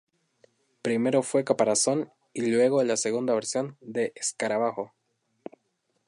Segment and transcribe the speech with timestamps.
[0.81, 4.95] Primero fue Caparazón y luego la segunda versión de Escarabajo.